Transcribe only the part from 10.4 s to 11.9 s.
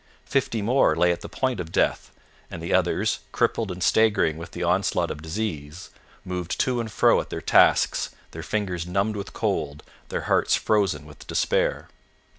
frozen with despair.